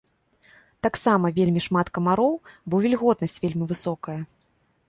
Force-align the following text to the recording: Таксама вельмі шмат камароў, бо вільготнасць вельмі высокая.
Таксама 0.85 1.29
вельмі 1.37 1.61
шмат 1.67 1.93
камароў, 1.97 2.33
бо 2.73 2.83
вільготнасць 2.87 3.39
вельмі 3.45 3.65
высокая. 3.75 4.21